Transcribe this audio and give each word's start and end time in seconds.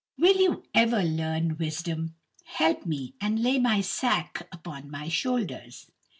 will 0.17 0.35
you 0.35 0.63
ever 0.73 1.03
learn 1.03 1.57
wisdom? 1.57 2.15
Help 2.45 2.87
me, 2.87 3.13
and 3.21 3.43
lay 3.43 3.59
my 3.59 3.81
sack 3.81 4.47
upon 4.51 4.89
my 4.89 5.07
shoulders." 5.07 5.91